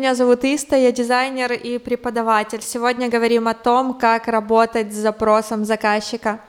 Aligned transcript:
Меня 0.00 0.14
зовут 0.14 0.44
Иста, 0.44 0.76
я 0.76 0.92
дизайнер 0.92 1.52
и 1.52 1.76
преподаватель. 1.76 2.62
Сегодня 2.62 3.10
говорим 3.10 3.48
о 3.48 3.52
том, 3.52 3.92
как 3.92 4.28
работать 4.28 4.94
с 4.94 4.96
запросом 4.96 5.66
заказчика. 5.66 6.40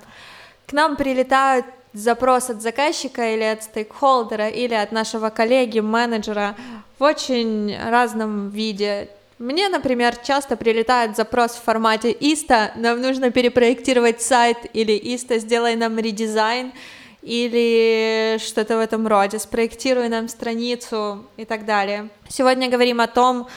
К 0.67 0.71
нам 0.71 0.95
прилетают 0.95 1.66
запрос 1.91 2.49
от 2.49 2.61
заказчика 2.61 3.34
или 3.34 3.43
от 3.43 3.63
стейкхолдера, 3.63 4.48
или 4.48 4.73
от 4.73 4.94
нашего 4.94 5.30
коллеги, 5.31 5.81
менеджера 5.81 6.55
в 6.98 7.03
очень 7.03 7.75
разном 7.89 8.52
виде. 8.52 9.09
Мне, 9.38 9.67
например, 9.67 10.16
часто 10.16 10.55
прилетает 10.55 11.17
запрос 11.17 11.52
в 11.52 11.63
формате 11.63 12.09
«Иста, 12.09 12.72
нам 12.77 13.02
нужно 13.02 13.31
перепроектировать 13.31 14.22
сайт» 14.22 14.59
или 14.72 14.94
«Иста, 14.94 15.39
сделай 15.39 15.75
нам 15.75 15.99
редизайн», 15.99 16.72
или 17.21 18.38
что-то 18.39 18.77
в 18.77 18.80
этом 18.80 19.07
роде, 19.07 19.39
спроектируй 19.39 20.09
нам 20.09 20.27
страницу 20.27 21.25
и 21.38 21.45
так 21.45 21.66
далее. 21.66 22.09
Сегодня 22.27 22.70
говорим 22.70 22.99
о 22.99 23.07
том, 23.07 23.47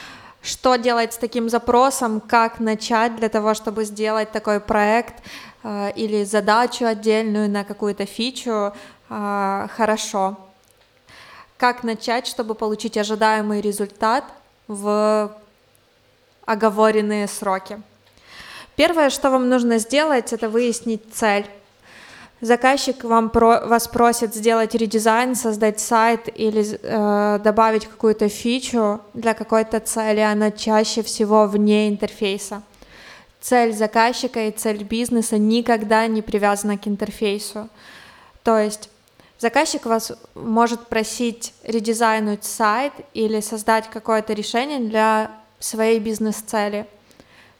что 0.43 0.77
делать 0.77 1.15
с 1.15 1.17
таким 1.17 1.49
запросом, 1.49 2.21
как 2.21 2.61
начать 2.61 3.17
для 3.17 3.31
того, 3.31 3.55
чтобы 3.55 3.85
сделать 3.85 4.31
такой 4.31 4.61
проект 4.61 5.23
э, 5.63 5.93
или 5.97 6.25
задачу 6.25 6.85
отдельную 6.85 7.49
на 7.49 7.65
какую-то 7.65 8.05
фичу 8.05 8.75
э, 9.09 9.69
хорошо. 9.75 10.39
Как 11.57 11.83
начать, 11.83 12.27
чтобы 12.27 12.55
получить 12.55 12.99
ожидаемый 12.99 13.63
результат 13.63 14.25
в 14.69 15.35
оговоренные 16.45 17.27
сроки. 17.27 17.81
Первое, 18.77 19.09
что 19.09 19.31
вам 19.31 19.49
нужно 19.49 19.79
сделать, 19.79 20.35
это 20.35 20.51
выяснить 20.51 21.03
цель 21.15 21.47
заказчик 22.41 23.05
вам 23.05 23.31
про, 23.31 23.67
вас 23.67 23.89
просит 23.89 24.35
сделать 24.35 24.75
редизайн, 24.75 25.35
создать 25.35 25.81
сайт 25.81 26.29
или 26.35 26.79
э, 26.83 27.41
добавить 27.43 27.87
какую-то 27.87 28.29
фичу 28.29 29.01
для 29.15 29.35
какой-то 29.35 29.81
цели, 29.81 30.21
она 30.21 30.51
чаще 30.51 31.03
всего 31.03 31.47
вне 31.47 31.89
интерфейса. 31.89 32.63
Цель 33.41 33.73
заказчика 33.73 34.47
и 34.49 34.51
цель 34.51 34.85
бизнеса 34.85 35.37
никогда 35.39 36.07
не 36.07 36.23
привязана 36.23 36.79
к 36.79 36.89
интерфейсу. 36.89 37.69
То 38.43 38.59
есть 38.59 38.89
заказчик 39.39 39.85
вас 39.87 40.13
может 40.35 40.87
просить 40.87 41.53
редизайнуть 41.63 42.45
сайт 42.45 42.93
или 43.13 43.41
создать 43.41 43.91
какое-то 43.91 44.33
решение 44.33 44.81
для 44.81 45.31
своей 45.59 45.99
бизнес-цели. 45.99 46.87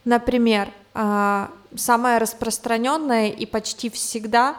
Например, 0.05 0.69
самое 0.95 2.17
распространенное 2.19 3.27
и 3.27 3.45
почти 3.45 3.89
всегда 3.89 4.55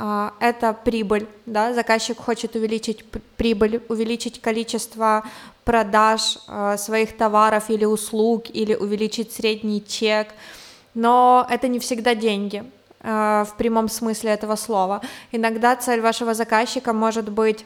а, 0.00 0.32
это 0.38 0.72
прибыль, 0.72 1.26
да, 1.44 1.74
заказчик 1.74 2.18
хочет 2.18 2.54
увеличить 2.54 3.04
прибыль, 3.36 3.82
увеличить 3.88 4.40
количество 4.40 5.24
продаж 5.64 6.38
а, 6.46 6.76
своих 6.76 7.16
товаров 7.16 7.68
или 7.68 7.84
услуг, 7.84 8.44
или 8.48 8.74
увеличить 8.74 9.32
средний 9.32 9.84
чек, 9.84 10.28
но 10.94 11.44
это 11.50 11.66
не 11.66 11.80
всегда 11.80 12.14
деньги 12.14 12.64
в 13.00 13.54
прямом 13.56 13.88
смысле 13.88 14.32
этого 14.32 14.56
слова. 14.56 15.02
Иногда 15.30 15.76
цель 15.76 16.00
вашего 16.00 16.34
заказчика 16.34 16.92
может 16.92 17.28
быть 17.28 17.64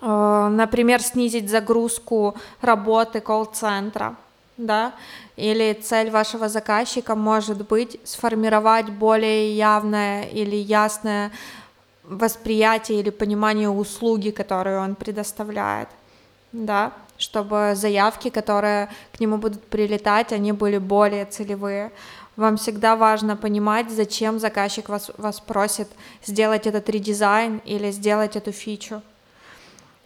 например, 0.00 1.00
снизить 1.02 1.48
загрузку 1.48 2.34
работы 2.62 3.20
колл-центра, 3.20 4.16
да, 4.66 4.94
или 5.36 5.72
цель 5.72 6.10
вашего 6.10 6.48
заказчика 6.48 7.14
может 7.14 7.66
быть 7.66 7.98
сформировать 8.04 8.90
более 8.90 9.56
явное 9.56 10.24
или 10.24 10.56
ясное 10.56 11.30
восприятие 12.04 13.00
или 13.00 13.10
понимание 13.10 13.68
услуги, 13.68 14.30
которую 14.30 14.80
он 14.80 14.94
предоставляет, 14.94 15.88
да, 16.52 16.92
чтобы 17.16 17.72
заявки, 17.74 18.30
которые 18.30 18.88
к 19.12 19.20
нему 19.20 19.36
будут 19.36 19.64
прилетать, 19.64 20.32
они 20.32 20.52
были 20.52 20.78
более 20.78 21.24
целевые. 21.24 21.92
Вам 22.36 22.56
всегда 22.56 22.96
важно 22.96 23.36
понимать, 23.36 23.90
зачем 23.90 24.38
заказчик 24.38 24.88
вас, 24.88 25.10
вас 25.18 25.40
просит 25.40 25.88
сделать 26.24 26.66
этот 26.66 26.88
редизайн 26.88 27.60
или 27.64 27.90
сделать 27.90 28.36
эту 28.36 28.52
фичу. 28.52 29.02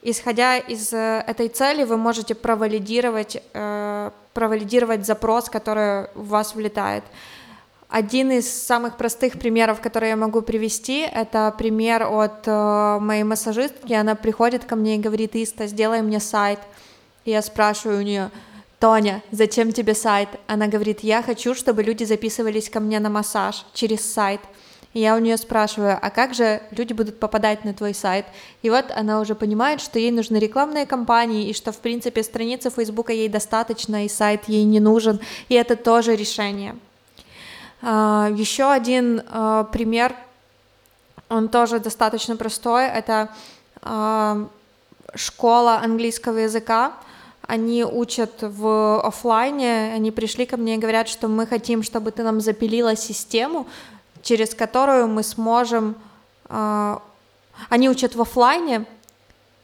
Исходя 0.03 0.59
из 0.59 0.93
э, 0.93 1.25
этой 1.27 1.49
цели, 1.49 1.85
вы 1.85 1.97
можете 1.97 2.35
провалидировать, 2.35 3.43
э, 3.55 4.11
провалидировать 4.35 5.07
запрос, 5.07 5.49
который 5.49 6.09
в 6.15 6.29
вас 6.29 6.55
влетает. 6.55 7.05
Один 7.89 8.33
из 8.33 8.51
самых 8.51 8.97
простых 8.97 9.39
примеров, 9.39 9.81
которые 9.81 10.11
я 10.11 10.17
могу 10.17 10.43
привести, 10.43 11.03
это 11.03 11.55
пример 11.57 12.03
от 12.03 12.43
э, 12.47 12.99
моей 13.01 13.23
массажистки. 13.23 13.93
Она 13.93 14.17
приходит 14.17 14.65
ко 14.65 14.75
мне 14.75 14.97
и 14.97 14.99
говорит, 14.99 15.37
Иста, 15.37 15.69
сделай 15.69 16.03
мне 16.03 16.19
сайт. 16.19 16.59
И 17.25 17.31
я 17.31 17.41
спрашиваю 17.41 17.99
у 17.99 18.03
нее, 18.03 18.31
Тоня, 18.81 19.23
зачем 19.31 19.73
тебе 19.73 19.95
сайт? 19.95 20.29
Она 20.49 20.67
говорит, 20.67 21.01
я 21.01 21.23
хочу, 21.23 21.55
чтобы 21.55 21.83
люди 21.85 22.05
записывались 22.05 22.69
ко 22.69 22.81
мне 22.81 22.99
на 22.99 23.11
массаж 23.11 23.65
через 23.73 24.01
сайт. 24.13 24.41
И 24.95 25.01
я 25.01 25.17
у 25.17 25.19
нее 25.19 25.37
спрашиваю, 25.37 25.99
а 26.01 26.11
как 26.11 26.35
же 26.35 26.63
люди 26.71 26.93
будут 26.93 27.19
попадать 27.19 27.65
на 27.65 27.75
твой 27.75 27.95
сайт? 27.95 28.27
И 28.63 28.71
вот 28.71 28.87
она 28.95 29.21
уже 29.21 29.35
понимает, 29.35 29.81
что 29.81 29.99
ей 29.99 30.13
нужны 30.13 30.37
рекламные 30.37 30.87
кампании, 30.87 31.49
и 31.49 31.53
что, 31.53 31.73
в 31.73 31.79
принципе, 31.79 32.23
страницы 32.23 32.71
Фейсбука 32.71 33.13
ей 33.13 33.29
достаточно, 33.29 34.05
и 34.05 34.09
сайт 34.09 34.45
ей 34.47 34.63
не 34.63 34.79
нужен, 34.79 35.21
и 35.49 35.55
это 35.55 35.75
тоже 35.75 36.15
решение. 36.15 36.77
А, 37.83 38.31
Еще 38.35 38.71
один 38.71 39.23
а, 39.29 39.65
пример, 39.65 40.15
он 41.29 41.49
тоже 41.49 41.81
достаточно 41.81 42.37
простой, 42.37 42.87
это 42.87 43.31
а, 43.83 44.49
школа 45.17 45.81
английского 45.83 46.39
языка, 46.39 46.93
они 47.47 47.85
учат 47.85 48.31
в 48.41 49.01
офлайне, 49.01 49.93
они 49.93 50.11
пришли 50.13 50.47
ко 50.47 50.57
мне 50.57 50.77
и 50.77 50.79
говорят, 50.79 51.09
что 51.09 51.29
мы 51.29 51.47
хотим, 51.47 51.83
чтобы 51.83 52.11
ты 52.11 52.23
нам 52.23 52.41
запилила 52.41 52.97
систему, 52.97 53.67
через 54.25 54.55
которую 54.55 55.07
мы 55.07 55.23
сможем... 55.23 55.95
Э, 56.49 56.99
они 57.69 57.89
учат 57.89 58.17
в 58.17 58.21
офлайне, 58.21 58.85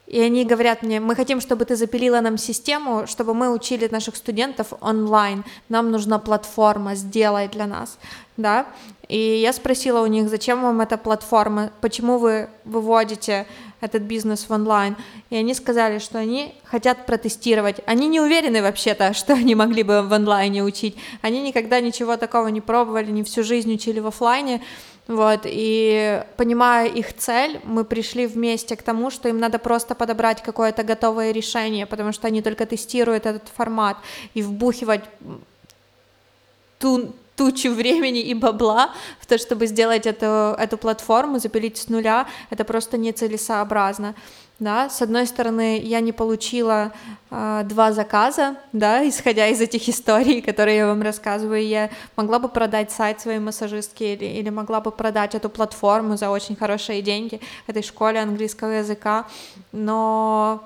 и 0.07 0.21
они 0.21 0.45
говорят 0.45 0.83
мне, 0.83 1.01
мы 1.01 1.17
хотим, 1.17 1.41
чтобы 1.41 1.65
ты 1.65 1.77
запилила 1.77 2.21
нам 2.21 2.39
систему, 2.39 3.07
чтобы 3.07 3.35
мы 3.35 3.51
учили 3.51 3.89
наших 3.91 4.17
студентов 4.17 4.73
онлайн. 4.81 5.45
Нам 5.69 5.91
нужна 5.91 6.19
платформа, 6.19 6.95
сделай 6.95 7.49
для 7.49 7.67
нас, 7.67 7.99
да. 8.37 8.67
И 9.09 9.19
я 9.19 9.53
спросила 9.53 10.01
у 10.01 10.07
них, 10.07 10.29
зачем 10.29 10.63
вам 10.63 10.81
эта 10.81 10.97
платформа, 10.97 11.71
почему 11.81 12.19
вы 12.19 12.49
выводите 12.65 13.47
этот 13.81 14.03
бизнес 14.03 14.49
в 14.49 14.53
онлайн. 14.53 14.97
И 15.31 15.37
они 15.37 15.55
сказали, 15.55 15.99
что 15.99 16.19
они 16.19 16.55
хотят 16.65 17.07
протестировать. 17.07 17.81
Они 17.87 18.09
не 18.09 18.21
уверены 18.21 18.63
вообще-то, 18.63 19.13
что 19.15 19.35
они 19.35 19.55
могли 19.55 19.83
бы 19.83 20.03
в 20.03 20.13
онлайне 20.13 20.63
учить. 20.63 20.97
Они 21.23 21.43
никогда 21.43 21.81
ничего 21.81 22.17
такого 22.17 22.49
не 22.49 22.61
пробовали, 22.61 23.11
не 23.11 23.23
всю 23.23 23.43
жизнь 23.43 23.73
учили 23.73 24.01
в 24.01 24.07
офлайне. 24.07 24.63
Вот, 25.09 25.41
и 25.45 26.23
понимая 26.37 26.87
их 26.87 27.17
цель, 27.17 27.61
мы 27.65 27.85
пришли 27.85 28.29
вместе 28.29 28.77
к 28.77 28.83
тому, 28.83 29.11
что 29.11 29.29
им 29.29 29.41
надо 29.41 29.59
просто 29.59 29.97
подобрать 29.97 30.41
какое-то 30.41 30.85
готовое 30.85 31.33
решение, 31.33 31.85
потому 31.85 32.13
что 32.13 32.29
они 32.29 32.43
только 32.43 32.65
тестируют 32.65 33.27
этот 33.27 33.49
формат 33.49 33.97
и 34.35 34.43
вбухивать 34.43 35.03
ту, 36.79 37.13
тучу 37.41 37.73
времени 37.73 38.21
и 38.21 38.35
бабла 38.35 38.91
в 39.19 39.27
то, 39.27 39.39
чтобы 39.39 39.67
сделать 39.67 40.07
эту, 40.07 40.55
эту 40.59 40.77
платформу, 40.77 41.39
запилить 41.39 41.79
с 41.79 41.89
нуля, 41.89 42.27
это 42.51 42.65
просто 42.65 42.99
нецелесообразно. 42.99 44.15
Да, 44.59 44.91
с 44.91 45.01
одной 45.01 45.27
стороны, 45.27 45.79
я 45.79 46.01
не 46.01 46.13
получила 46.13 46.93
э, 47.31 47.63
два 47.65 47.93
заказа, 47.93 48.57
да, 48.75 49.03
исходя 49.09 49.49
из 49.49 49.63
этих 49.63 49.89
историй, 49.89 50.43
которые 50.43 50.77
я 50.77 50.87
вам 50.87 51.01
рассказываю, 51.01 51.67
я 51.67 51.89
могла 52.15 52.39
бы 52.39 52.51
продать 52.51 52.91
сайт 52.91 53.23
своей 53.23 53.39
массажистке 53.39 54.13
или, 54.13 54.27
или 54.27 54.51
могла 54.51 54.83
бы 54.83 54.91
продать 54.91 55.35
эту 55.35 55.49
платформу 55.49 56.19
за 56.19 56.29
очень 56.29 56.57
хорошие 56.57 57.01
деньги 57.01 57.41
этой 57.67 57.83
школе 57.83 58.21
английского 58.21 58.73
языка, 58.73 59.25
но 59.73 60.63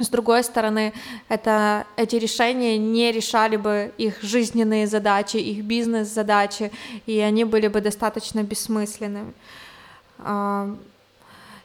с 0.00 0.08
другой 0.08 0.42
стороны, 0.42 0.92
это, 1.28 1.86
эти 1.96 2.16
решения 2.16 2.78
не 2.78 3.12
решали 3.12 3.56
бы 3.56 3.92
их 3.98 4.22
жизненные 4.22 4.86
задачи, 4.86 5.36
их 5.36 5.64
бизнес-задачи, 5.64 6.72
и 7.06 7.18
они 7.20 7.44
были 7.44 7.68
бы 7.68 7.80
достаточно 7.80 8.42
бессмысленными. 8.42 9.34
А, 10.18 10.74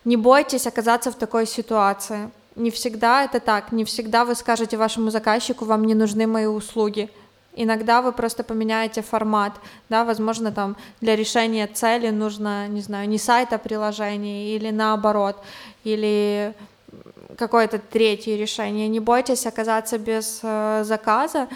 не 0.04 0.18
бойтесь 0.18 0.68
оказаться 0.68 1.12
в 1.12 1.16
такой 1.16 1.46
ситуации. 1.46 2.30
Не 2.56 2.70
всегда 2.72 3.24
это 3.24 3.40
так, 3.40 3.72
не 3.72 3.86
всегда 3.86 4.26
вы 4.26 4.36
скажете 4.36 4.78
вашему 4.78 5.10
заказчику, 5.10 5.66
вам 5.66 5.86
не 5.86 5.94
нужны 5.94 6.28
мои 6.28 6.48
услуги. 6.48 7.10
Иногда 7.56 8.02
вы 8.02 8.12
просто 8.12 8.44
поменяете 8.44 9.02
формат, 9.02 9.54
да, 9.90 10.06
возможно, 10.06 10.52
там 10.52 10.76
для 11.02 11.16
решения 11.16 11.66
цели 11.66 12.10
нужно, 12.10 12.68
не 12.68 12.82
знаю, 12.82 13.10
не 13.10 13.18
сайт, 13.18 13.52
а 13.52 13.58
приложение, 13.58 14.56
или 14.56 14.70
наоборот, 14.70 15.38
или 15.84 16.54
какое-то 17.36 17.80
третье 17.80 18.38
решение. 18.38 18.88
Не 18.88 19.00
бойтесь 19.00 19.46
оказаться 19.46 19.98
без 19.98 20.40
э, 20.44 20.84
заказа. 20.86 21.48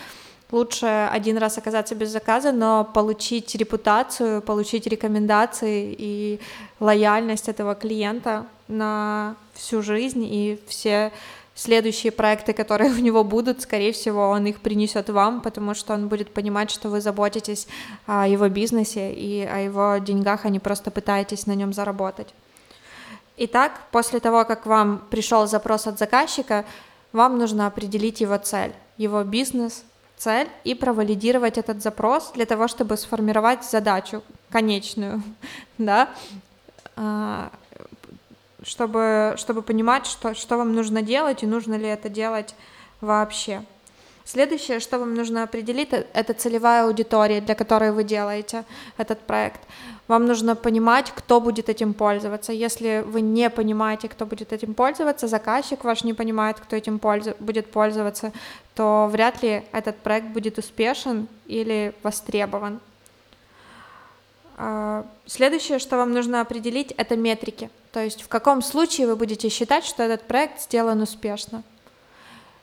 Лучше 0.51 0.85
один 0.85 1.37
раз 1.37 1.57
оказаться 1.57 1.95
без 1.95 2.09
заказа, 2.09 2.51
но 2.51 2.83
получить 2.83 3.55
репутацию, 3.55 4.41
получить 4.41 4.85
рекомендации 4.85 5.95
и 5.97 6.39
лояльность 6.81 7.47
этого 7.47 7.73
клиента 7.73 8.45
на 8.67 9.35
всю 9.53 9.81
жизнь 9.81 10.25
и 10.25 10.59
все 10.67 11.13
следующие 11.55 12.11
проекты, 12.11 12.53
которые 12.53 12.91
у 12.97 12.97
него 12.97 13.23
будут, 13.23 13.61
скорее 13.61 13.91
всего, 13.91 14.29
он 14.29 14.45
их 14.45 14.59
принесет 14.59 15.09
вам, 15.09 15.41
потому 15.41 15.73
что 15.73 15.93
он 15.93 16.07
будет 16.07 16.33
понимать, 16.33 16.69
что 16.69 16.89
вы 16.89 17.01
заботитесь 17.01 17.67
о 18.05 18.27
его 18.27 18.49
бизнесе 18.49 19.13
и 19.13 19.45
о 19.45 19.59
его 19.59 19.97
деньгах, 19.97 20.45
а 20.45 20.49
не 20.49 20.59
просто 20.59 20.91
пытаетесь 20.91 21.47
на 21.47 21.53
нем 21.53 21.71
заработать. 21.73 22.33
Итак, 23.43 23.81
после 23.89 24.19
того, 24.19 24.45
как 24.45 24.67
вам 24.67 24.99
пришел 25.09 25.47
запрос 25.47 25.87
от 25.87 25.97
заказчика, 25.97 26.63
вам 27.11 27.39
нужно 27.39 27.65
определить 27.65 28.21
его 28.21 28.37
цель, 28.37 28.71
его 28.97 29.23
бизнес, 29.23 29.83
цель 30.15 30.47
и 30.63 30.75
провалидировать 30.75 31.57
этот 31.57 31.81
запрос 31.81 32.33
для 32.35 32.45
того, 32.45 32.67
чтобы 32.67 32.97
сформировать 32.97 33.63
задачу 33.63 34.21
конечную, 34.51 35.23
да, 35.79 36.09
а, 36.95 37.51
чтобы, 38.61 39.33
чтобы 39.37 39.63
понимать, 39.63 40.05
что, 40.05 40.35
что 40.35 40.57
вам 40.57 40.75
нужно 40.75 41.01
делать 41.01 41.41
и 41.41 41.47
нужно 41.47 41.73
ли 41.73 41.87
это 41.87 42.09
делать 42.09 42.53
вообще. 43.01 43.63
Следующее, 44.23 44.79
что 44.79 44.99
вам 44.99 45.15
нужно 45.15 45.43
определить, 45.43 45.89
это 45.91 46.33
целевая 46.33 46.85
аудитория, 46.85 47.41
для 47.41 47.55
которой 47.55 47.91
вы 47.91 48.03
делаете 48.03 48.63
этот 48.97 49.19
проект. 49.21 49.61
Вам 50.07 50.25
нужно 50.25 50.55
понимать, 50.55 51.11
кто 51.15 51.41
будет 51.41 51.69
этим 51.69 51.93
пользоваться. 51.93 52.51
Если 52.51 53.03
вы 53.05 53.21
не 53.21 53.49
понимаете, 53.49 54.09
кто 54.09 54.25
будет 54.25 54.53
этим 54.53 54.73
пользоваться, 54.73 55.27
заказчик 55.27 55.83
ваш 55.83 56.03
не 56.03 56.13
понимает, 56.13 56.59
кто 56.59 56.75
этим 56.75 56.99
пользу- 56.99 57.35
будет 57.39 57.71
пользоваться, 57.71 58.31
то 58.75 59.09
вряд 59.11 59.41
ли 59.41 59.63
этот 59.71 59.97
проект 59.97 60.27
будет 60.27 60.57
успешен 60.57 61.27
или 61.47 61.93
востребован. 62.03 62.79
А, 64.57 65.05
следующее, 65.25 65.79
что 65.79 65.97
вам 65.97 66.11
нужно 66.11 66.41
определить, 66.41 66.91
это 66.91 67.15
метрики. 67.15 67.69
То 67.91 68.03
есть 68.03 68.21
в 68.21 68.27
каком 68.27 68.61
случае 68.61 69.07
вы 69.07 69.15
будете 69.15 69.49
считать, 69.49 69.83
что 69.85 70.03
этот 70.03 70.27
проект 70.27 70.61
сделан 70.61 71.01
успешно. 71.01 71.63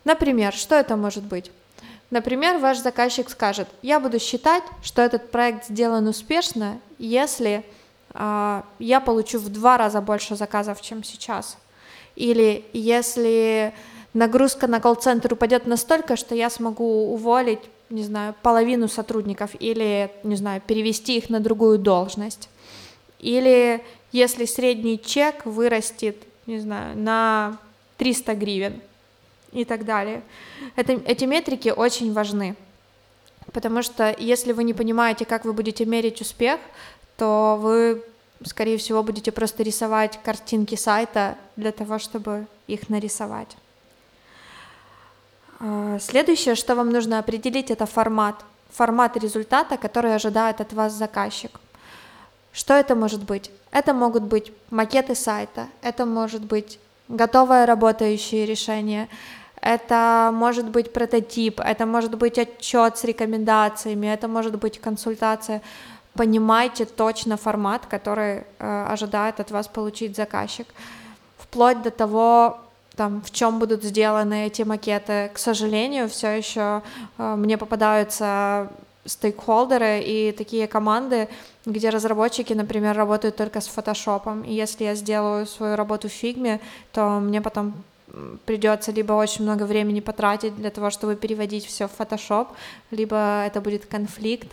Например, 0.08 0.54
что 0.54 0.74
это 0.74 0.96
может 0.96 1.22
быть? 1.22 1.50
Например, 2.08 2.56
ваш 2.56 2.78
заказчик 2.78 3.28
скажет, 3.28 3.68
я 3.82 4.00
буду 4.00 4.18
считать, 4.18 4.62
что 4.82 5.02
этот 5.02 5.30
проект 5.30 5.66
сделан 5.68 6.06
успешно, 6.06 6.80
если 6.98 7.62
э, 8.14 8.62
я 8.78 9.00
получу 9.00 9.38
в 9.38 9.50
два 9.50 9.76
раза 9.76 10.00
больше 10.00 10.34
заказов, 10.34 10.80
чем 10.80 11.04
сейчас. 11.04 11.58
Или 12.16 12.64
если 12.72 13.74
нагрузка 14.14 14.66
на 14.66 14.80
колл-центр 14.80 15.34
упадет 15.34 15.66
настолько, 15.66 16.16
что 16.16 16.34
я 16.34 16.48
смогу 16.48 17.12
уволить, 17.12 17.60
не 17.90 18.02
знаю, 18.02 18.34
половину 18.42 18.88
сотрудников 18.88 19.50
или, 19.60 20.10
не 20.22 20.36
знаю, 20.36 20.62
перевести 20.66 21.18
их 21.18 21.28
на 21.28 21.38
другую 21.38 21.78
должность. 21.78 22.48
Или 23.18 23.84
если 24.12 24.46
средний 24.46 24.98
чек 24.98 25.44
вырастет, 25.44 26.16
не 26.46 26.60
знаю, 26.60 26.96
на 26.96 27.58
300 27.98 28.34
гривен 28.36 28.80
и 29.52 29.64
так 29.64 29.84
далее. 29.84 30.22
Это, 30.76 30.92
эти 30.92 31.24
метрики 31.24 31.70
очень 31.70 32.12
важны, 32.12 32.56
потому 33.52 33.82
что 33.82 34.14
если 34.18 34.52
вы 34.52 34.64
не 34.64 34.74
понимаете, 34.74 35.24
как 35.24 35.44
вы 35.44 35.52
будете 35.52 35.84
мерить 35.84 36.20
успех, 36.20 36.60
то 37.16 37.58
вы, 37.60 38.02
скорее 38.44 38.78
всего, 38.78 39.02
будете 39.02 39.32
просто 39.32 39.62
рисовать 39.62 40.18
картинки 40.22 40.74
сайта 40.74 41.36
для 41.56 41.72
того, 41.72 41.98
чтобы 41.98 42.46
их 42.66 42.88
нарисовать. 42.88 43.56
А, 45.60 45.98
следующее, 46.00 46.54
что 46.54 46.74
вам 46.74 46.90
нужно 46.90 47.18
определить, 47.18 47.70
это 47.70 47.86
формат. 47.86 48.44
Формат 48.70 49.16
результата, 49.16 49.76
который 49.76 50.14
ожидает 50.14 50.60
от 50.60 50.72
вас 50.72 50.92
заказчик. 50.92 51.58
Что 52.52 52.74
это 52.74 52.94
может 52.94 53.24
быть? 53.24 53.50
Это 53.70 53.92
могут 53.92 54.22
быть 54.22 54.52
макеты 54.70 55.14
сайта, 55.14 55.68
это 55.82 56.06
может 56.06 56.44
быть 56.44 56.78
готовое 57.08 57.66
работающее 57.66 58.46
решение, 58.46 59.08
это 59.62 60.30
может 60.32 60.68
быть 60.70 60.92
прототип, 60.92 61.60
это 61.60 61.86
может 61.86 62.16
быть 62.16 62.38
отчет 62.38 62.96
с 62.96 63.04
рекомендациями, 63.04 64.06
это 64.06 64.28
может 64.28 64.58
быть 64.58 64.80
консультация. 64.80 65.62
Понимайте 66.14 66.84
точно 66.84 67.36
формат, 67.36 67.86
который 67.86 68.44
э, 68.58 68.86
ожидает 68.88 69.40
от 69.40 69.50
вас 69.50 69.68
получить 69.68 70.16
заказчик, 70.16 70.66
вплоть 71.38 71.82
до 71.82 71.90
того, 71.90 72.58
там, 72.96 73.22
в 73.22 73.30
чем 73.30 73.58
будут 73.58 73.84
сделаны 73.84 74.46
эти 74.46 74.62
макеты. 74.62 75.30
К 75.32 75.38
сожалению, 75.38 76.08
все 76.08 76.36
еще 76.36 76.82
э, 77.18 77.34
мне 77.36 77.56
попадаются 77.56 78.68
стейкхолдеры 79.04 80.00
и 80.00 80.32
такие 80.32 80.66
команды, 80.66 81.28
где 81.64 81.90
разработчики, 81.90 82.52
например, 82.52 82.96
работают 82.96 83.36
только 83.36 83.60
с 83.60 83.68
фотошопом. 83.68 84.42
И 84.42 84.52
если 84.52 84.84
я 84.84 84.94
сделаю 84.94 85.46
свою 85.46 85.76
работу 85.76 86.08
в 86.08 86.12
фигме, 86.12 86.60
то 86.92 87.20
мне 87.20 87.40
потом 87.40 87.74
придется 88.44 88.92
либо 88.92 89.12
очень 89.12 89.44
много 89.44 89.64
времени 89.64 90.00
потратить 90.00 90.56
для 90.56 90.70
того, 90.70 90.90
чтобы 90.90 91.16
переводить 91.16 91.66
все 91.66 91.88
в 91.88 91.98
Photoshop, 91.98 92.48
либо 92.90 93.44
это 93.46 93.60
будет 93.60 93.86
конфликт. 93.86 94.48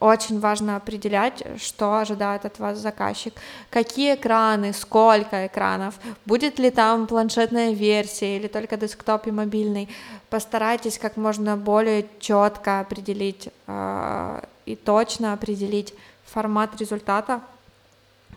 Очень 0.00 0.38
важно 0.38 0.76
определять, 0.76 1.42
что 1.60 1.98
ожидает 1.98 2.44
от 2.44 2.58
вас 2.58 2.78
заказчик, 2.78 3.34
какие 3.68 4.14
экраны, 4.14 4.72
сколько 4.72 5.46
экранов, 5.46 5.98
будет 6.24 6.58
ли 6.58 6.70
там 6.70 7.06
планшетная 7.06 7.72
версия 7.72 8.36
или 8.36 8.46
только 8.46 8.76
десктоп 8.76 9.26
и 9.26 9.32
мобильный. 9.32 9.88
Постарайтесь 10.30 10.98
как 10.98 11.16
можно 11.16 11.56
более 11.56 12.06
четко 12.20 12.80
определить 12.80 13.48
э, 13.66 14.40
и 14.66 14.76
точно 14.76 15.32
определить 15.32 15.92
формат 16.24 16.80
результата, 16.80 17.40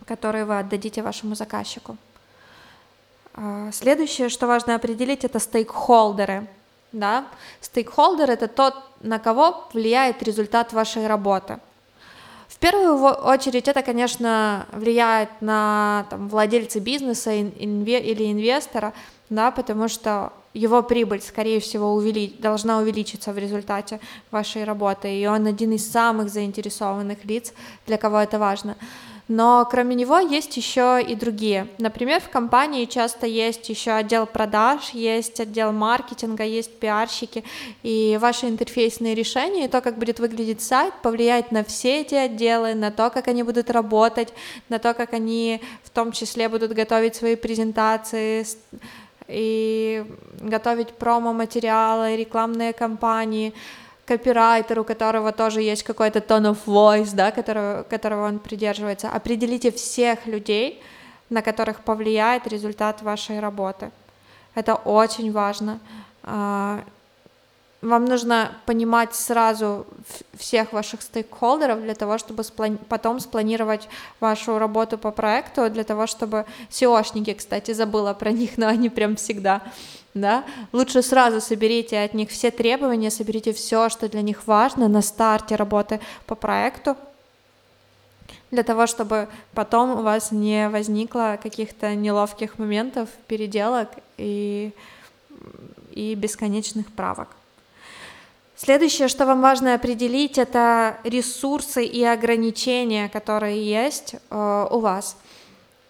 который 0.08 0.46
вы 0.46 0.58
отдадите 0.58 1.04
вашему 1.04 1.36
заказчику. 1.36 1.96
А, 3.34 3.72
следующее, 3.72 4.30
что 4.30 4.48
важно 4.48 4.76
определить, 4.76 5.24
это 5.24 5.40
стейкхолдеры. 5.40 6.48
Да? 6.92 7.26
Стейкхолдер— 7.62 8.30
это 8.32 8.48
тот, 8.48 8.76
на 9.02 9.20
кого 9.20 9.68
влияет 9.74 10.22
результат 10.24 10.74
вашей 10.74 11.08
работы. 11.08 11.60
В 12.48 12.58
первую 12.58 12.98
очередь 12.98 13.68
это, 13.68 13.82
конечно, 13.82 14.68
влияет 14.74 15.30
на 15.40 16.06
там, 16.10 16.28
владельца 16.28 16.80
бизнеса 16.80 17.32
или 17.32 18.32
инвестора, 18.32 18.94
да, 19.30 19.52
потому 19.52 19.88
что 19.88 20.34
его 20.54 20.84
прибыль, 20.84 21.22
скорее 21.22 21.62
всего, 21.62 21.94
увели... 21.94 22.36
должна 22.40 22.80
увеличиться 22.80 23.32
в 23.32 23.38
результате 23.38 24.02
вашей 24.32 24.66
работы, 24.66 25.18
и 25.18 25.26
он 25.26 25.48
один 25.48 25.72
из 25.72 25.90
самых 25.90 26.30
заинтересованных 26.30 27.24
лиц, 27.24 27.54
для 27.88 27.98
кого 27.98 28.20
это 28.20 28.38
важно. 28.38 28.76
Но 29.32 29.66
кроме 29.72 29.96
него 29.96 30.20
есть 30.20 30.58
еще 30.58 31.02
и 31.02 31.16
другие. 31.16 31.68
Например, 31.78 32.20
в 32.20 32.28
компании 32.28 32.84
часто 32.84 33.26
есть 33.28 33.70
еще 33.70 33.92
отдел 33.92 34.26
продаж, 34.26 34.90
есть 34.90 35.40
отдел 35.40 35.72
маркетинга, 35.72 36.44
есть 36.44 36.78
пиарщики, 36.80 37.46
и 37.82 38.18
ваши 38.20 38.50
интерфейсные 38.50 39.16
решения, 39.16 39.66
и 39.66 39.68
то, 39.70 39.80
как 39.80 39.98
будет 39.98 40.20
выглядеть 40.20 40.62
сайт, 40.62 40.94
повлияет 41.02 41.54
на 41.54 41.64
все 41.64 42.02
эти 42.02 42.14
отделы, 42.14 42.74
на 42.74 42.92
то, 42.92 43.10
как 43.10 43.30
они 43.30 43.44
будут 43.44 43.70
работать, 43.70 44.34
на 44.68 44.80
то, 44.80 44.94
как 44.94 45.14
они 45.14 45.62
в 45.86 45.92
том 45.92 46.12
числе 46.12 46.50
будут 46.50 46.74
готовить 46.74 47.16
свои 47.16 47.38
презентации, 47.38 48.46
и 49.30 50.04
готовить 50.42 50.90
промо-материалы, 50.90 52.18
рекламные 52.18 52.74
кампании, 52.74 53.54
копирайтер, 54.12 54.80
у 54.80 54.84
которого 54.84 55.32
тоже 55.32 55.62
есть 55.62 55.84
какой-то 55.84 56.20
tone 56.20 56.52
of 56.52 56.58
voice, 56.66 57.16
да, 57.16 57.32
которого, 57.32 57.84
которого 57.84 58.28
он 58.28 58.40
придерживается. 58.40 59.10
Определите 59.10 59.72
всех 59.72 60.28
людей, 60.28 60.82
на 61.30 61.42
которых 61.42 61.80
повлияет 61.80 62.48
результат 62.48 63.02
вашей 63.02 63.40
работы. 63.40 63.90
Это 64.56 64.76
очень 64.76 65.32
важно. 65.32 65.80
Вам 67.82 68.06
нужно 68.06 68.52
понимать 68.68 69.16
сразу 69.16 69.88
всех 70.36 70.72
ваших 70.72 71.02
стейкхолдеров 71.02 71.82
для 71.82 71.96
того, 71.96 72.20
чтобы 72.20 72.44
сплани- 72.44 72.78
потом 72.88 73.20
спланировать 73.20 73.90
вашу 74.20 74.60
работу 74.60 75.00
по 75.00 75.10
проекту, 75.10 75.68
для 75.68 75.84
того, 75.84 76.06
чтобы 76.06 76.46
SEOшники, 76.70 77.34
кстати, 77.34 77.74
забыла 77.74 78.14
про 78.14 78.32
них, 78.32 78.58
но 78.58 78.68
они 78.68 78.90
прям 78.90 79.16
всегда, 79.16 79.64
да, 80.14 80.44
лучше 80.74 81.02
сразу 81.02 81.42
соберите 81.42 82.00
от 82.04 82.14
них 82.14 82.30
все 82.30 82.52
требования, 82.52 83.10
соберите 83.10 83.52
все, 83.52 83.90
что 83.90 84.08
для 84.08 84.22
них 84.22 84.46
важно 84.46 84.88
на 84.88 85.02
старте 85.02 85.56
работы 85.56 86.00
по 86.28 86.36
проекту, 86.36 86.96
для 88.52 88.62
того, 88.62 88.86
чтобы 88.86 89.28
потом 89.56 90.00
у 90.00 90.04
вас 90.04 90.32
не 90.32 90.70
возникло 90.70 91.40
каких-то 91.42 91.96
неловких 91.96 92.60
моментов, 92.60 93.10
переделок 93.26 93.90
и, 94.18 94.72
и 95.94 96.14
бесконечных 96.14 96.92
правок. 96.92 97.30
Следующее, 98.64 99.08
что 99.08 99.26
вам 99.26 99.42
важно 99.42 99.74
определить, 99.74 100.38
это 100.38 101.00
ресурсы 101.04 101.84
и 101.84 102.04
ограничения, 102.04 103.10
которые 103.10 103.66
есть 103.66 104.14
э, 104.30 104.68
у 104.70 104.78
вас. 104.78 105.18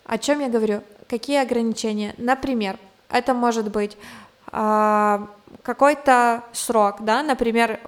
О 0.05 0.17
чем 0.17 0.39
я 0.39 0.47
говорю? 0.47 0.81
Какие 1.09 1.41
ограничения? 1.41 2.15
Например, 2.17 2.79
это 3.09 3.33
может 3.33 3.69
быть 3.69 3.97
э, 4.53 5.19
какой-то 5.63 6.45
срок, 6.53 7.01
да, 7.01 7.23
например, 7.23 7.81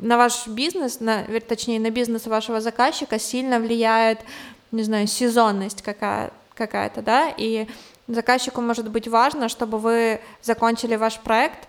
на 0.00 0.16
ваш 0.16 0.46
бизнес, 0.46 1.00
на, 1.00 1.24
точнее, 1.46 1.78
на 1.78 1.90
бизнес 1.90 2.26
вашего 2.26 2.62
заказчика 2.62 3.18
сильно 3.18 3.58
влияет, 3.58 4.20
не 4.72 4.84
знаю, 4.84 5.06
сезонность 5.06 5.82
какая, 5.82 6.30
какая-то, 6.54 7.02
да, 7.02 7.30
и 7.36 7.68
заказчику 8.06 8.62
может 8.62 8.88
быть 8.88 9.06
важно, 9.06 9.50
чтобы 9.50 9.76
вы 9.76 10.22
закончили 10.40 10.96
ваш 10.96 11.20
проект, 11.20 11.67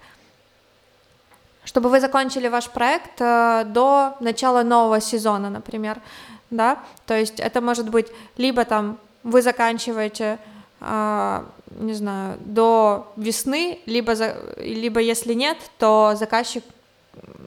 чтобы 1.69 1.89
вы 1.89 1.99
закончили 1.99 2.47
ваш 2.47 2.67
проект 2.69 3.21
э, 3.21 3.63
до 3.67 4.15
начала 4.19 4.63
нового 4.63 4.99
сезона, 4.99 5.49
например, 5.51 6.01
да, 6.49 6.79
то 7.05 7.13
есть 7.13 7.39
это 7.39 7.61
может 7.61 7.89
быть 7.89 8.07
либо 8.37 8.65
там 8.65 8.97
вы 9.23 9.43
заканчиваете, 9.43 10.39
э, 10.81 11.43
не 11.79 11.93
знаю, 11.93 12.37
до 12.39 13.13
весны, 13.17 13.79
либо, 13.85 14.15
за, 14.15 14.35
либо 14.57 14.99
если 14.99 15.35
нет, 15.35 15.57
то 15.77 16.15
заказчик 16.15 16.63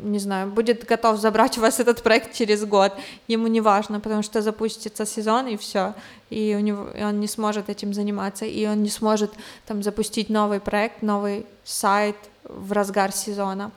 не 0.03 0.19
знаю, 0.21 0.51
будет 0.51 0.85
готов 0.85 1.19
забрать 1.19 1.59
у 1.59 1.61
вас 1.61 1.81
этот 1.81 2.03
проект 2.03 2.33
через 2.35 2.65
год. 2.65 2.93
Ему 3.29 3.49
не 3.49 3.61
важно, 3.61 4.01
потому 4.01 4.23
что 4.23 4.41
запустится 4.41 5.07
сезон 5.07 5.49
и 5.49 5.57
все, 5.57 5.95
и 6.31 6.55
у 6.57 6.61
него 6.61 6.89
и 6.91 7.03
он 7.05 7.21
не 7.21 7.29
сможет 7.29 7.69
этим 7.69 7.95
заниматься, 7.95 8.45
и 8.45 8.67
он 8.67 8.83
не 8.83 8.91
сможет 8.91 9.33
там 9.67 9.83
запустить 9.83 10.31
новый 10.31 10.61
проект, 10.61 11.03
новый 11.03 11.45
сайт 11.65 12.17
в 12.45 12.73
разгар 12.73 13.13
сезона. 13.13 13.71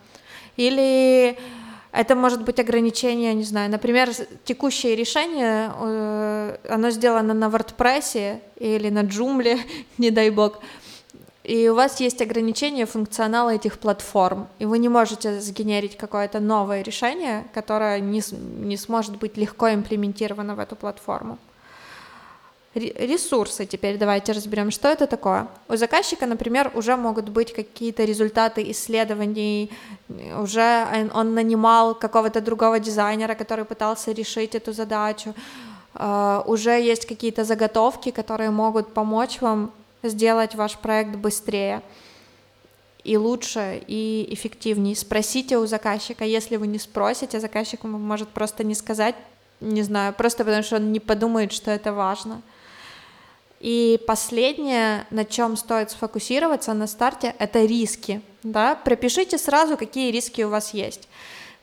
Или 0.57 1.38
это 1.91 2.15
может 2.15 2.43
быть 2.43 2.59
ограничение, 2.59 3.33
не 3.33 3.43
знаю, 3.43 3.71
например, 3.71 4.09
текущее 4.43 4.95
решение, 4.95 5.71
э, 5.74 6.57
оно 6.69 6.89
сделано 6.89 7.33
на 7.33 7.45
WordPress 7.45 8.39
или 8.57 8.89
на 8.89 9.03
Joomla, 9.03 9.59
не 9.97 10.12
дай 10.12 10.29
бог, 10.29 10.59
и 11.45 11.69
у 11.69 11.75
вас 11.75 12.00
есть 12.00 12.21
ограничение 12.21 12.85
функционала 12.88 13.51
этих 13.51 13.77
платформ, 13.77 14.47
и 14.57 14.65
вы 14.65 14.79
не 14.79 14.89
можете 14.89 15.39
сгенерить 15.39 15.95
какое-то 15.95 16.39
новое 16.39 16.81
решение, 16.81 17.45
которое 17.53 18.00
не, 18.00 18.24
не 18.65 18.77
сможет 18.77 19.17
быть 19.17 19.38
легко 19.38 19.71
имплементировано 19.71 20.55
в 20.55 20.59
эту 20.59 20.75
платформу. 20.75 21.38
Ресурсы 22.75 23.65
теперь 23.65 23.98
давайте 23.98 24.34
разберем, 24.34 24.70
что 24.70 24.89
это 24.89 25.08
такое. 25.08 25.48
У 25.70 25.77
заказчика, 25.77 26.25
например, 26.25 26.72
уже 26.75 26.98
могут 26.98 27.29
быть 27.29 27.53
какие-то 27.53 28.03
результаты 28.03 28.70
исследований, 28.72 29.72
уже 30.38 30.86
он 31.13 31.34
нанимал 31.34 31.96
какого-то 31.96 32.41
другого 32.41 32.79
дизайнера, 32.79 33.34
который 33.34 33.63
пытался 33.63 34.12
решить 34.12 34.55
эту 34.55 34.74
задачу, 34.74 35.34
uh, 35.94 36.44
уже 36.46 36.72
есть 36.72 37.05
какие-то 37.05 37.46
заготовки, 37.46 38.12
которые 38.12 38.50
могут 38.50 38.94
помочь 38.94 39.39
вам 39.39 39.72
сделать 40.03 40.55
ваш 40.55 40.77
проект 40.77 41.15
быстрее 41.15 41.82
и 43.05 43.15
лучше, 43.15 43.82
и 43.88 44.27
эффективнее. 44.32 44.98
Спросите 44.98 45.58
у 45.58 45.65
заказчика, 45.65 46.25
если 46.25 46.58
вы 46.58 46.67
не 46.67 46.79
спросите, 46.79 47.39
заказчик 47.39 47.86
может 47.86 48.27
просто 48.27 48.65
не 48.65 48.75
сказать, 48.75 49.15
не 49.62 49.84
знаю, 49.84 50.13
просто 50.13 50.44
потому 50.44 50.63
что 50.63 50.75
он 50.75 50.91
не 50.91 51.00
подумает, 51.00 51.53
что 51.53 51.72
это 51.72 51.94
важно. 51.94 52.41
И 53.59 54.00
последнее, 54.05 55.07
на 55.09 55.25
чем 55.25 55.57
стоит 55.57 55.91
сфокусироваться 55.91 56.74
на 56.74 56.88
старте, 56.88 57.35
это 57.39 57.65
риски. 57.65 58.21
Да? 58.43 58.75
Пропишите 58.75 59.38
сразу, 59.38 59.77
какие 59.77 60.12
риски 60.12 60.41
у 60.43 60.50
вас 60.50 60.74
есть. 60.74 61.07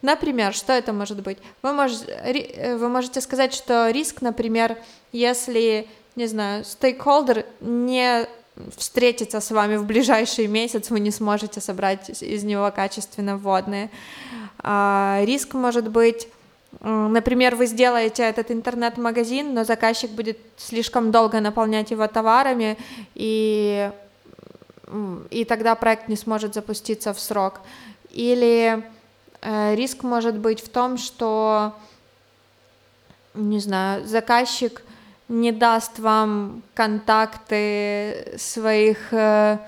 Например, 0.01 0.53
что 0.53 0.73
это 0.73 0.93
может 0.93 1.23
быть? 1.23 1.39
Вы 1.63 1.73
можете, 1.73 2.11
э, 2.11 2.77
вы 2.77 2.89
можете 2.89 3.21
сказать, 3.21 3.55
что 3.55 3.89
риск, 3.91 4.21
например, 4.21 4.77
если 5.13 5.87
не 6.17 6.27
знаю, 6.27 6.65
стейкхолдер 6.65 7.47
не 7.61 8.27
встретится 8.77 9.41
с 9.41 9.51
вами 9.51 9.77
в 9.77 9.85
ближайший 9.85 10.47
месяц, 10.47 10.91
вы 10.91 11.01
не 11.01 11.11
сможете 11.11 11.61
собрать 11.61 12.23
из 12.23 12.45
него 12.45 12.71
качественно 12.71 13.37
вводные. 13.39 13.91
А, 14.59 15.23
риск 15.25 15.55
может 15.55 15.89
быть, 15.89 16.29
например, 16.81 17.55
вы 17.57 17.67
сделаете 17.67 18.23
этот 18.23 18.51
интернет-магазин, 18.51 19.55
но 19.55 19.65
заказчик 19.65 20.11
будет 20.11 20.39
слишком 20.57 21.11
долго 21.11 21.41
наполнять 21.41 21.91
его 21.91 22.07
товарами, 22.07 22.77
и, 23.15 23.91
и 25.31 25.45
тогда 25.45 25.75
проект 25.75 26.09
не 26.09 26.17
сможет 26.17 26.55
запуститься 26.55 27.13
в 27.13 27.21
срок. 27.21 27.61
Или 28.11 28.85
э, 29.41 29.75
риск 29.75 30.03
может 30.03 30.39
быть 30.39 30.61
в 30.61 30.69
том, 30.69 30.99
что, 30.99 31.75
не 33.35 33.61
знаю, 33.61 34.07
заказчик 34.07 34.83
не 35.29 35.53
даст 35.53 35.99
вам 35.99 36.63
контакты 36.75 38.35
своих 38.39 39.13
э, 39.13 39.59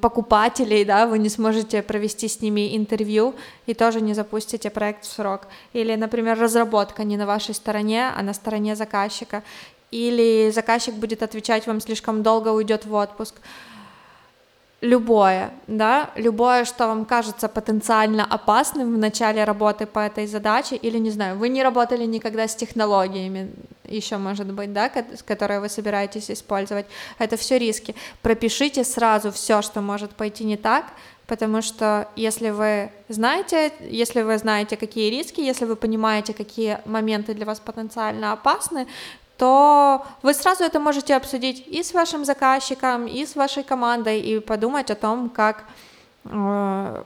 покупателей, 0.00 0.84
да, 0.84 1.06
вы 1.06 1.18
не 1.18 1.28
сможете 1.28 1.82
провести 1.82 2.28
с 2.28 2.40
ними 2.40 2.76
интервью 2.76 3.34
и 3.66 3.74
тоже 3.74 4.00
не 4.00 4.14
запустите 4.14 4.70
проект 4.70 5.04
в 5.04 5.12
срок. 5.12 5.48
Или, 5.72 5.94
например, 5.94 6.38
разработка 6.38 7.04
не 7.04 7.16
на 7.16 7.26
вашей 7.26 7.54
стороне, 7.54 8.10
а 8.16 8.22
на 8.22 8.34
стороне 8.34 8.76
заказчика. 8.76 9.42
Или 9.90 10.50
заказчик 10.50 10.94
будет 10.94 11.22
отвечать 11.22 11.66
вам 11.66 11.80
слишком 11.80 12.22
долго, 12.22 12.48
уйдет 12.48 12.84
в 12.84 12.94
отпуск 12.94 13.36
любое, 14.84 15.50
да, 15.66 16.10
любое, 16.14 16.66
что 16.66 16.86
вам 16.86 17.06
кажется 17.06 17.48
потенциально 17.48 18.24
опасным 18.24 18.94
в 18.94 18.98
начале 18.98 19.44
работы 19.44 19.86
по 19.86 19.98
этой 19.98 20.26
задаче, 20.26 20.76
или, 20.76 20.98
не 20.98 21.10
знаю, 21.10 21.38
вы 21.38 21.48
не 21.48 21.62
работали 21.62 22.04
никогда 22.04 22.46
с 22.46 22.54
технологиями, 22.54 23.50
еще 23.88 24.18
может 24.18 24.52
быть, 24.52 24.72
да, 24.72 24.90
которые 25.26 25.60
вы 25.60 25.68
собираетесь 25.68 26.30
использовать, 26.30 26.86
это 27.18 27.36
все 27.36 27.58
риски. 27.58 27.94
Пропишите 28.20 28.84
сразу 28.84 29.32
все, 29.32 29.62
что 29.62 29.80
может 29.80 30.10
пойти 30.10 30.44
не 30.44 30.58
так, 30.58 30.84
потому 31.26 31.62
что 31.62 32.06
если 32.14 32.50
вы 32.50 32.90
знаете, 33.08 33.72
если 33.80 34.20
вы 34.20 34.36
знаете, 34.36 34.76
какие 34.76 35.10
риски, 35.10 35.40
если 35.40 35.64
вы 35.64 35.76
понимаете, 35.76 36.34
какие 36.34 36.80
моменты 36.84 37.32
для 37.32 37.46
вас 37.46 37.58
потенциально 37.58 38.32
опасны, 38.32 38.86
то 39.36 40.06
вы 40.22 40.34
сразу 40.34 40.64
это 40.64 40.78
можете 40.78 41.16
обсудить 41.16 41.66
и 41.66 41.82
с 41.82 41.92
вашим 41.92 42.24
заказчиком, 42.24 43.06
и 43.06 43.26
с 43.26 43.36
вашей 43.36 43.62
командой, 43.62 44.20
и 44.20 44.40
подумать 44.40 44.90
о 44.90 44.94
том, 44.94 45.28
как, 45.28 45.64
э, 46.24 47.04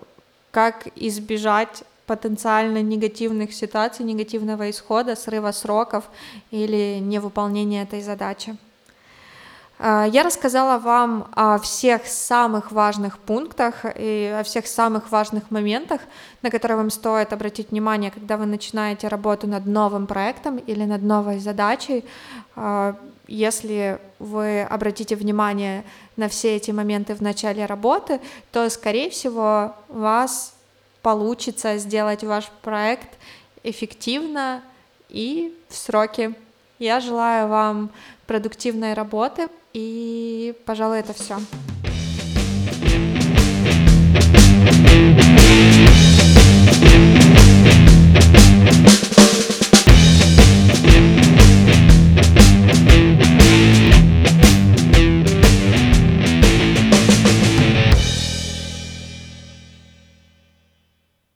как 0.51 0.89
избежать 0.97 1.85
потенциально 2.07 2.83
негативных 2.83 3.53
ситуаций, 3.53 4.05
негативного 4.05 4.71
исхода, 4.71 5.15
срыва 5.15 5.53
сроков 5.53 6.05
или 6.51 6.99
невыполнения 7.01 7.83
этой 7.83 8.03
задачи. 8.03 8.57
А, 9.79 10.07
я 10.07 10.25
рассказала 10.25 10.79
вам 10.79 11.29
о 11.35 11.59
всех 11.59 12.07
самых 12.07 12.73
важных 12.73 13.19
пунктах 13.19 13.85
и 13.97 14.35
о 14.39 14.43
всех 14.43 14.67
самых 14.67 15.11
важных 15.11 15.51
моментах, 15.51 16.01
на 16.43 16.51
которые 16.51 16.79
вам 16.79 16.91
стоит 16.91 17.33
обратить 17.33 17.71
внимание, 17.71 18.11
когда 18.11 18.37
вы 18.37 18.47
начинаете 18.47 19.09
работу 19.09 19.47
над 19.47 19.67
новым 19.67 20.07
проектом 20.07 20.57
или 20.57 20.85
над 20.85 21.03
новой 21.03 21.39
задачей. 21.39 22.05
А, 22.57 22.97
если 23.29 24.01
вы 24.19 24.63
обратите 24.63 25.15
внимание 25.15 25.85
на 26.17 26.29
все 26.29 26.57
эти 26.57 26.71
моменты 26.73 27.15
в 27.15 27.21
начале 27.21 27.67
работы, 27.67 28.21
то, 28.51 28.69
скорее 28.71 29.11
всего, 29.11 29.75
у 29.89 29.99
вас 29.99 30.55
получится 31.03 31.79
сделать 31.79 32.25
ваш 32.25 32.51
проект 32.63 33.17
эффективно 33.63 34.63
и 35.09 35.57
в 35.69 35.77
сроки. 35.77 36.35
Я 36.79 37.01
желаю 37.01 37.49
вам 37.49 37.91
продуктивной 38.27 38.95
работы, 38.95 39.49
и, 39.73 40.55
пожалуй, 40.65 41.01
это 41.01 41.13
все. 41.13 41.39